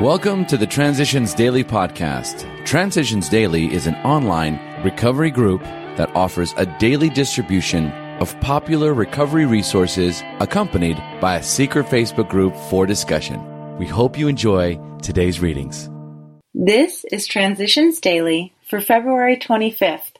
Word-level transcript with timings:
Welcome 0.00 0.46
to 0.46 0.56
the 0.56 0.66
Transitions 0.66 1.34
Daily 1.34 1.62
podcast. 1.62 2.64
Transitions 2.64 3.28
Daily 3.28 3.70
is 3.70 3.86
an 3.86 3.96
online 3.96 4.58
recovery 4.82 5.30
group 5.30 5.60
that 5.60 6.08
offers 6.16 6.54
a 6.56 6.64
daily 6.78 7.10
distribution 7.10 7.90
of 8.18 8.34
popular 8.40 8.94
recovery 8.94 9.44
resources 9.44 10.22
accompanied 10.38 10.96
by 11.20 11.36
a 11.36 11.42
secret 11.42 11.84
Facebook 11.84 12.30
group 12.30 12.56
for 12.70 12.86
discussion. 12.86 13.76
We 13.76 13.86
hope 13.86 14.16
you 14.16 14.26
enjoy 14.26 14.80
today's 15.02 15.40
readings. 15.40 15.90
This 16.54 17.04
is 17.12 17.26
Transitions 17.26 18.00
Daily 18.00 18.54
for 18.70 18.80
February 18.80 19.36
25th, 19.36 20.12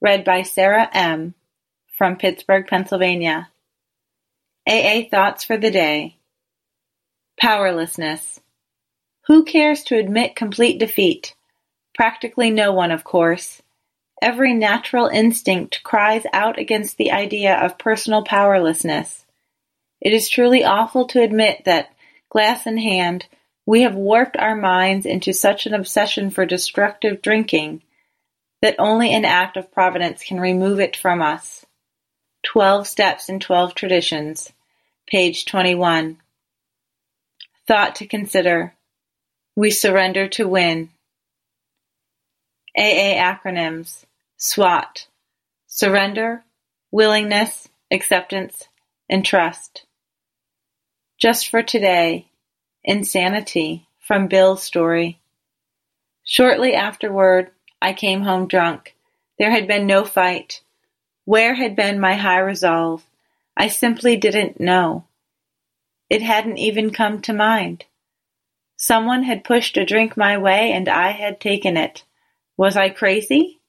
read 0.00 0.24
by 0.24 0.42
Sarah 0.42 0.88
M. 0.94 1.34
from 1.98 2.14
Pittsburgh, 2.14 2.68
Pennsylvania. 2.68 3.48
AA 4.68 5.02
Thoughts 5.10 5.42
for 5.42 5.56
the 5.56 5.72
Day 5.72 6.16
Powerlessness. 7.40 8.38
Who 9.26 9.44
cares 9.44 9.82
to 9.84 9.98
admit 9.98 10.36
complete 10.36 10.78
defeat? 10.78 11.34
Practically 11.94 12.50
no 12.50 12.72
one, 12.72 12.92
of 12.92 13.02
course. 13.02 13.60
Every 14.22 14.54
natural 14.54 15.08
instinct 15.08 15.82
cries 15.82 16.24
out 16.32 16.58
against 16.58 16.96
the 16.96 17.10
idea 17.10 17.56
of 17.56 17.78
personal 17.78 18.22
powerlessness. 18.22 19.24
It 20.00 20.12
is 20.12 20.28
truly 20.28 20.62
awful 20.62 21.06
to 21.08 21.22
admit 21.22 21.64
that, 21.64 21.90
glass 22.30 22.66
in 22.66 22.78
hand, 22.78 23.26
we 23.66 23.82
have 23.82 23.96
warped 23.96 24.36
our 24.36 24.54
minds 24.54 25.04
into 25.04 25.32
such 25.32 25.66
an 25.66 25.74
obsession 25.74 26.30
for 26.30 26.46
destructive 26.46 27.20
drinking 27.20 27.82
that 28.62 28.76
only 28.78 29.12
an 29.12 29.24
act 29.24 29.56
of 29.56 29.72
providence 29.72 30.22
can 30.22 30.38
remove 30.38 30.78
it 30.78 30.96
from 30.96 31.20
us. 31.20 31.66
Twelve 32.44 32.86
Steps 32.86 33.28
in 33.28 33.40
Twelve 33.40 33.74
Traditions, 33.74 34.52
page 35.08 35.46
21. 35.46 36.18
Thought 37.66 37.96
to 37.96 38.06
consider. 38.06 38.74
We 39.58 39.70
surrender 39.70 40.28
to 40.28 40.46
win. 40.46 40.90
AA 42.76 43.16
acronyms 43.16 44.04
SWAT 44.36 45.06
Surrender, 45.66 46.44
Willingness, 46.90 47.66
Acceptance, 47.90 48.68
and 49.08 49.24
Trust. 49.24 49.86
Just 51.18 51.48
for 51.48 51.62
today, 51.62 52.26
Insanity 52.84 53.86
from 53.98 54.28
Bill's 54.28 54.62
story. 54.62 55.20
Shortly 56.22 56.74
afterward, 56.74 57.50
I 57.80 57.94
came 57.94 58.20
home 58.20 58.48
drunk. 58.48 58.94
There 59.38 59.50
had 59.50 59.66
been 59.66 59.86
no 59.86 60.04
fight. 60.04 60.60
Where 61.24 61.54
had 61.54 61.74
been 61.74 61.98
my 61.98 62.12
high 62.12 62.40
resolve? 62.40 63.02
I 63.56 63.68
simply 63.68 64.18
didn't 64.18 64.60
know. 64.60 65.06
It 66.10 66.20
hadn't 66.20 66.58
even 66.58 66.90
come 66.90 67.22
to 67.22 67.32
mind. 67.32 67.86
Someone 68.76 69.22
had 69.22 69.44
pushed 69.44 69.78
a 69.78 69.86
drink 69.86 70.16
my 70.16 70.36
way 70.36 70.72
and 70.72 70.88
I 70.88 71.12
had 71.12 71.40
taken 71.40 71.76
it. 71.76 72.04
Was 72.58 72.76
I 72.76 72.90
crazy? 72.90 73.60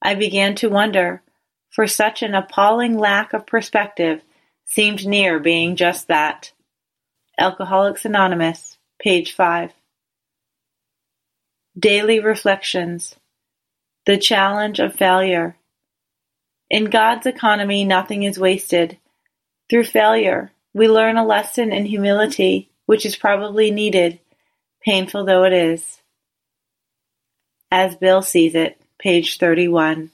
I 0.00 0.14
began 0.14 0.54
to 0.56 0.68
wonder, 0.68 1.22
for 1.70 1.88
such 1.88 2.22
an 2.22 2.34
appalling 2.34 2.96
lack 2.96 3.32
of 3.32 3.46
perspective 3.46 4.22
seemed 4.64 5.06
near 5.06 5.40
being 5.40 5.74
just 5.74 6.06
that. 6.06 6.52
Alcoholics 7.36 8.04
Anonymous, 8.04 8.78
page 9.00 9.32
5. 9.32 9.72
Daily 11.76 12.20
Reflections 12.20 13.16
The 14.06 14.18
Challenge 14.18 14.78
of 14.78 14.94
Failure. 14.94 15.56
In 16.70 16.84
God's 16.86 17.26
economy, 17.26 17.84
nothing 17.84 18.22
is 18.22 18.38
wasted. 18.38 18.98
Through 19.68 19.84
failure, 19.84 20.52
we 20.72 20.88
learn 20.88 21.16
a 21.16 21.26
lesson 21.26 21.72
in 21.72 21.86
humility, 21.86 22.70
which 22.86 23.04
is 23.04 23.16
probably 23.16 23.70
needed 23.70 24.20
painful 24.84 25.24
though 25.24 25.44
it 25.44 25.52
is. 25.52 26.00
As 27.70 27.96
Bill 27.96 28.22
sees 28.22 28.54
it, 28.54 28.80
page 28.98 29.38
31. 29.38 30.10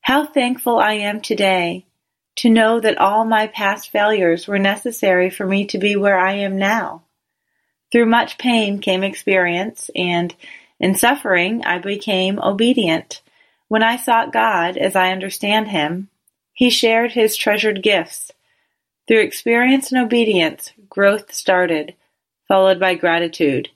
How 0.00 0.24
thankful 0.24 0.78
I 0.78 0.94
am 0.94 1.20
today 1.20 1.86
to 2.36 2.50
know 2.50 2.80
that 2.80 2.98
all 2.98 3.24
my 3.24 3.46
past 3.46 3.90
failures 3.90 4.46
were 4.46 4.58
necessary 4.58 5.30
for 5.30 5.46
me 5.46 5.66
to 5.66 5.78
be 5.78 5.96
where 5.96 6.18
I 6.18 6.32
am 6.34 6.58
now. 6.58 7.02
Through 7.90 8.06
much 8.06 8.38
pain 8.38 8.78
came 8.78 9.02
experience, 9.02 9.90
and 9.94 10.34
in 10.78 10.94
suffering 10.94 11.64
I 11.64 11.78
became 11.78 12.38
obedient. 12.38 13.22
When 13.68 13.82
I 13.82 13.96
sought 13.96 14.32
God 14.32 14.76
as 14.76 14.94
I 14.94 15.12
understand 15.12 15.68
Him, 15.68 16.08
He 16.52 16.70
shared 16.70 17.12
His 17.12 17.36
treasured 17.36 17.82
gifts. 17.82 18.30
Through 19.08 19.20
experience 19.20 19.92
and 19.92 20.00
obedience, 20.00 20.72
growth 20.88 21.32
started 21.32 21.94
followed 22.48 22.80
by 22.80 22.94
gratitude. 22.94 23.68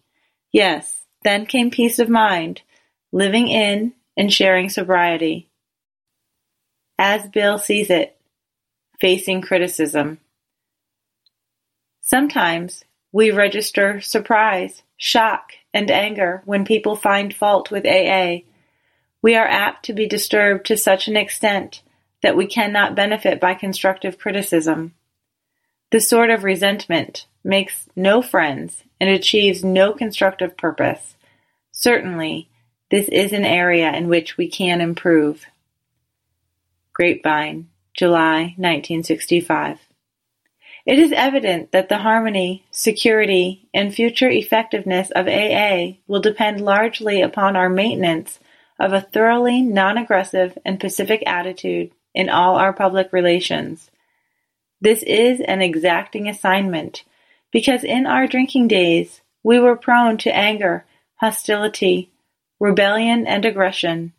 Yes, 0.53 1.03
then 1.23 1.47
came 1.47 1.71
peace 1.71 1.99
of 1.99 2.09
mind, 2.09 2.63
living 3.13 3.49
in 3.49 3.93
and 4.17 4.33
sharing 4.33 4.69
sobriety. 4.69 5.49
As 6.99 7.29
Bill 7.29 7.59
sees 7.59 7.91
it, 7.91 8.17
facing 9.01 9.41
criticism. 9.41 10.19
Sometimes 12.01 12.85
we 13.13 13.31
register 13.31 14.01
surprise, 14.01 14.83
shock, 14.97 15.53
and 15.73 15.91
anger 15.91 16.43
when 16.45 16.65
people 16.65 16.97
find 16.97 17.35
fault 17.35 17.71
with 17.71 17.87
AA. 17.87 18.39
We 19.23 19.37
are 19.37 19.47
apt 19.47 19.85
to 19.87 19.93
be 19.93 20.07
disturbed 20.07 20.67
to 20.67 20.77
such 20.77 21.09
an 21.09 21.17
extent 21.17 21.83
that 22.23 22.37
we 22.37 22.47
cannot 22.47 22.95
benefit 22.95 23.41
by 23.41 23.55
constructive 23.55 24.19
criticism. 24.19 24.95
This 25.91 26.09
sort 26.09 26.31
of 26.31 26.45
resentment 26.45 27.27
makes 27.43 27.89
no 27.97 28.23
friends 28.23 28.85
and 29.01 29.11
achieves 29.11 29.65
no 29.65 29.93
constructive 29.93 30.57
purpose. 30.57 31.17
Certainly, 31.73 32.49
this 32.91 33.09
is 33.09 33.33
an 33.33 33.45
area 33.45 33.93
in 33.93 34.09
which 34.09 34.37
we 34.37 34.49
can 34.49 34.81
improve. 34.81 35.47
Grapevine, 36.93 37.69
July 37.95 38.55
1965. 38.57 39.79
It 40.87 40.99
is 40.99 41.13
evident 41.13 41.73
that 41.73 41.89
the 41.89 41.99
harmony, 41.99 42.65
security, 42.71 43.69
and 43.75 43.95
future 43.95 44.31
effectiveness 44.31 45.11
of 45.11 45.29
AA 45.29 45.99
will 46.07 46.21
depend 46.21 46.61
largely 46.61 47.21
upon 47.21 47.57
our 47.57 47.69
maintenance 47.69 48.39
of 48.79 48.93
a 48.93 49.01
thoroughly 49.01 49.61
non 49.61 49.99
aggressive 49.99 50.57
and 50.65 50.81
pacific 50.81 51.23
attitude 51.27 51.91
in 52.15 52.29
all 52.29 52.57
our 52.57 52.73
public 52.73 53.13
relations. 53.13 53.90
This 54.81 55.03
is 55.03 55.41
an 55.41 55.61
exacting 55.61 56.29
assignment, 56.29 57.05
because 57.53 57.85
in 57.85 58.07
our 58.07 58.27
drinking 58.27 58.69
days 58.69 59.21
we 59.43 59.59
were 59.59 59.77
prone 59.77 60.17
to 60.19 60.35
anger, 60.35 60.87
hostility, 61.17 62.11
rebellion, 62.59 63.27
and 63.27 63.45
aggression. 63.45 64.13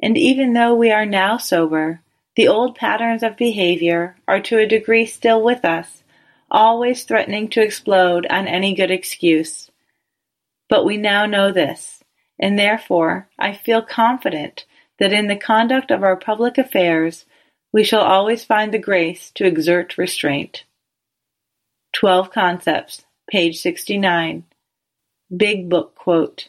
And 0.00 0.16
even 0.16 0.52
though 0.52 0.74
we 0.74 0.92
are 0.92 1.06
now 1.06 1.36
sober, 1.38 2.00
the 2.36 2.46
old 2.46 2.76
patterns 2.76 3.24
of 3.24 3.36
behavior 3.36 4.16
are 4.28 4.40
to 4.42 4.58
a 4.58 4.66
degree 4.66 5.06
still 5.06 5.42
with 5.42 5.64
us, 5.64 6.04
always 6.50 7.02
threatening 7.02 7.48
to 7.48 7.62
explode 7.62 8.26
on 8.30 8.46
any 8.46 8.74
good 8.74 8.92
excuse. 8.92 9.70
But 10.68 10.84
we 10.84 10.96
now 10.96 11.26
know 11.26 11.50
this, 11.50 12.04
and 12.38 12.56
therefore 12.56 13.28
I 13.38 13.54
feel 13.54 13.82
confident 13.82 14.64
that 15.00 15.12
in 15.12 15.26
the 15.26 15.36
conduct 15.36 15.90
of 15.90 16.04
our 16.04 16.16
public 16.16 16.58
affairs 16.58 17.24
we 17.72 17.84
shall 17.84 18.02
always 18.02 18.44
find 18.44 18.72
the 18.72 18.78
grace 18.78 19.30
to 19.32 19.44
exert 19.44 19.98
restraint. 19.98 20.64
Twelve 21.92 22.30
Concepts, 22.30 23.04
page 23.30 23.60
69. 23.60 24.44
Big 25.34 25.68
Book 25.68 25.94
quote. 25.94 26.48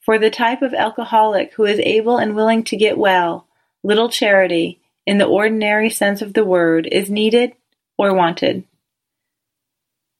For 0.00 0.18
the 0.18 0.30
type 0.30 0.62
of 0.62 0.74
alcoholic 0.74 1.52
who 1.54 1.64
is 1.64 1.78
able 1.80 2.16
and 2.16 2.34
willing 2.34 2.64
to 2.64 2.76
get 2.76 2.98
well, 2.98 3.46
little 3.82 4.08
charity, 4.08 4.80
in 5.06 5.18
the 5.18 5.26
ordinary 5.26 5.90
sense 5.90 6.22
of 6.22 6.34
the 6.34 6.44
word, 6.44 6.88
is 6.90 7.10
needed 7.10 7.52
or 7.98 8.14
wanted. 8.14 8.64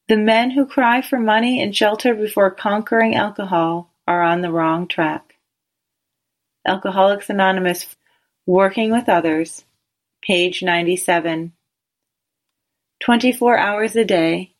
The 0.07 0.17
men 0.17 0.51
who 0.51 0.65
cry 0.65 1.01
for 1.01 1.19
money 1.19 1.61
and 1.61 1.75
shelter 1.75 2.13
before 2.13 2.51
conquering 2.51 3.15
alcohol 3.15 3.91
are 4.07 4.21
on 4.21 4.41
the 4.41 4.51
wrong 4.51 4.87
track. 4.87 5.35
Alcoholics 6.65 7.29
Anonymous, 7.29 7.95
Working 8.45 8.91
with 8.91 9.07
Others, 9.07 9.63
page 10.25 10.63
97. 10.63 11.51
24 13.01 13.57
hours 13.57 13.95
a 13.95 14.05
day. 14.05 14.55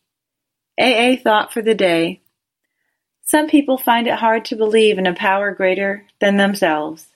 AA 0.78 1.16
thought 1.16 1.52
for 1.52 1.62
the 1.62 1.74
day. 1.74 2.20
Some 3.22 3.48
people 3.48 3.78
find 3.78 4.06
it 4.06 4.18
hard 4.18 4.44
to 4.46 4.56
believe 4.56 4.98
in 4.98 5.06
a 5.06 5.14
power 5.14 5.52
greater 5.52 6.04
than 6.20 6.36
themselves, 6.36 7.06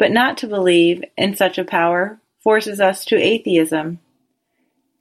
but 0.00 0.10
not 0.10 0.38
to 0.38 0.48
believe 0.48 1.04
in 1.16 1.36
such 1.36 1.58
a 1.58 1.64
power 1.64 2.18
forces 2.42 2.80
us 2.80 3.04
to 3.04 3.16
atheism. 3.16 4.00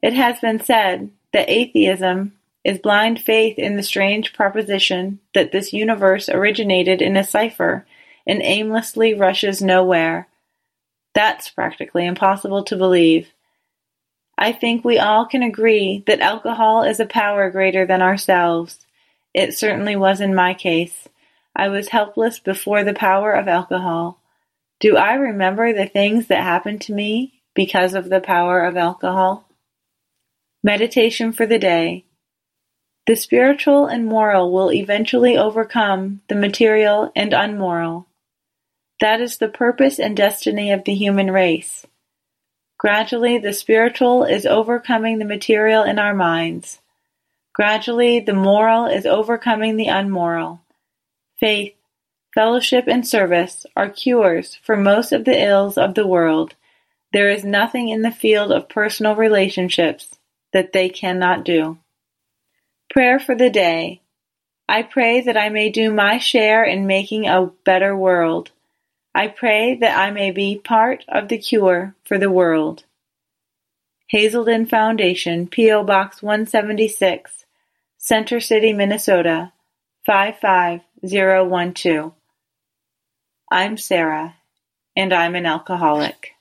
It 0.04 0.14
has 0.14 0.40
been 0.40 0.60
said 0.60 1.10
that 1.34 1.50
atheism 1.50 2.34
is 2.64 2.78
blind 2.78 3.20
faith 3.20 3.58
in 3.58 3.78
the 3.78 3.84
strange 3.84 4.34
proposition 4.34 5.20
that 5.34 5.52
this 5.52 5.74
universe 5.74 6.30
originated 6.30 7.02
in 7.02 7.18
a 7.18 7.24
cipher 7.24 7.88
and 8.28 8.42
aimlessly 8.44 9.16
rushes 9.16 9.60
nowhere 9.62 10.28
that's 11.16 11.50
practically 11.50 12.06
impossible 12.06 12.64
to 12.66 12.76
believe. 12.76 13.32
I 14.38 14.52
think 14.52 14.84
we 14.84 15.00
all 15.00 15.26
can 15.26 15.42
agree 15.42 16.04
that 16.08 16.20
alcohol 16.20 16.84
is 16.84 17.00
a 17.00 17.06
power 17.06 17.50
greater 17.50 17.86
than 17.86 18.02
ourselves. 18.02 18.86
It 19.34 19.58
certainly 19.58 19.96
was 19.96 20.20
in 20.20 20.36
my 20.36 20.54
case. 20.54 21.08
I 21.56 21.70
was 21.70 21.90
helpless 21.90 22.40
before 22.40 22.84
the 22.84 22.94
power 22.94 23.32
of 23.32 23.48
alcohol. 23.48 24.22
Do 24.82 24.98
I 24.98 25.14
remember 25.14 25.72
the 25.72 25.88
things 25.88 26.28
that 26.28 26.44
happened 26.44 26.82
to 26.82 26.94
me 26.94 27.42
because 27.54 27.94
of 27.94 28.10
the 28.10 28.20
power 28.20 28.66
of 28.66 28.76
alcohol? 28.76 29.48
Meditation 30.64 31.32
for 31.32 31.46
the 31.46 31.60
day. 31.60 32.06
The 33.08 33.16
spiritual 33.16 33.86
and 33.86 34.06
moral 34.06 34.52
will 34.52 34.72
eventually 34.72 35.38
overcome 35.38 36.22
the 36.28 36.36
material 36.36 37.12
and 37.16 37.32
unmoral. 37.34 38.08
That 39.02 39.22
is 39.22 39.38
the 39.38 39.50
purpose 39.50 40.00
and 40.00 40.16
destiny 40.16 40.72
of 40.72 40.84
the 40.86 40.94
human 40.94 41.32
race. 41.32 41.86
Gradually 42.78 43.38
the 43.38 43.54
spiritual 43.54 44.24
is 44.24 44.46
overcoming 44.46 45.20
the 45.20 45.26
material 45.26 45.84
in 45.84 46.00
our 46.00 46.14
minds. 46.14 46.80
Gradually 47.54 48.20
the 48.20 48.34
moral 48.34 48.86
is 48.86 49.06
overcoming 49.06 49.76
the 49.76 49.88
unmoral. 49.88 50.62
Faith, 51.40 51.74
fellowship 52.34 52.86
and 52.88 53.08
service 53.08 53.66
are 53.76 53.90
cures 53.90 54.56
for 54.64 54.76
most 54.78 55.12
of 55.12 55.26
the 55.26 55.42
ills 55.42 55.78
of 55.78 55.96
the 55.96 56.08
world. 56.08 56.56
There 57.12 57.30
is 57.30 57.46
nothing 57.46 57.90
in 57.90 58.02
the 58.02 58.12
field 58.12 58.52
of 58.52 58.70
personal 58.70 59.16
relationships 59.16 60.20
that 60.52 60.74
they 60.74 60.90
cannot 60.90 61.46
do. 61.46 61.78
Prayer 62.90 63.20
for 63.20 63.36
the 63.36 63.50
day. 63.50 64.02
I 64.68 64.84
pray 64.84 65.22
that 65.22 65.38
I 65.38 65.50
may 65.50 65.70
do 65.70 65.94
my 65.94 66.18
share 66.18 66.64
in 66.64 66.88
making 66.88 67.28
a 67.28 67.52
better 67.64 67.96
world. 67.96 68.52
I 69.16 69.30
pray 69.30 69.76
that 69.76 69.98
I 69.98 70.12
may 70.12 70.32
be 70.32 70.60
part 70.62 71.06
of 71.08 71.30
the 71.30 71.38
cure 71.38 71.96
for 72.04 72.18
the 72.18 72.30
world. 72.30 72.84
Hazelden 74.08 74.66
Foundation, 74.66 75.48
P.O. 75.48 75.86
Box 75.86 76.22
176, 76.22 77.46
Center 77.98 78.42
City, 78.42 78.74
Minnesota 78.74 79.54
55012. 80.06 82.12
I'm 83.50 83.78
Sarah, 83.78 84.36
and 84.98 85.14
I'm 85.14 85.36
an 85.36 85.46
alcoholic. 85.46 86.34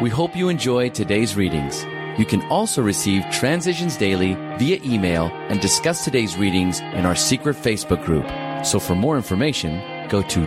We 0.00 0.10
hope 0.10 0.36
you 0.36 0.48
enjoy 0.48 0.90
today's 0.90 1.34
readings. 1.34 1.82
You 2.20 2.24
can 2.24 2.42
also 2.52 2.82
receive 2.82 3.28
Transitions 3.32 3.96
Daily 3.96 4.34
via 4.58 4.80
email 4.84 5.26
and 5.48 5.60
discuss 5.60 6.04
today's 6.04 6.36
readings 6.36 6.78
in 6.78 7.04
our 7.04 7.16
secret 7.16 7.56
Facebook 7.56 8.04
group. 8.04 8.28
So 8.64 8.78
for 8.78 8.94
more 8.94 9.16
information, 9.16 9.82
go 10.08 10.22
to 10.22 10.46